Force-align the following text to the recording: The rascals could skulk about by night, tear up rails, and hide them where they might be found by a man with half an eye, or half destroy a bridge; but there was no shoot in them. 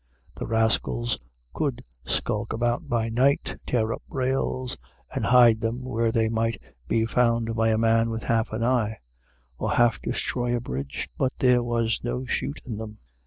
The 0.33 0.47
rascals 0.47 1.19
could 1.53 1.83
skulk 2.05 2.53
about 2.53 2.89
by 2.89 3.09
night, 3.09 3.59
tear 3.67 3.93
up 3.93 4.01
rails, 4.09 4.75
and 5.13 5.25
hide 5.27 5.61
them 5.61 5.85
where 5.85 6.11
they 6.11 6.27
might 6.27 6.59
be 6.89 7.05
found 7.05 7.53
by 7.55 7.69
a 7.69 7.77
man 7.77 8.09
with 8.09 8.23
half 8.23 8.51
an 8.51 8.63
eye, 8.63 8.97
or 9.59 9.73
half 9.73 10.01
destroy 10.01 10.55
a 10.55 10.59
bridge; 10.59 11.07
but 11.19 11.33
there 11.37 11.61
was 11.61 11.99
no 12.03 12.25
shoot 12.25 12.61
in 12.65 12.77
them. 12.77 12.97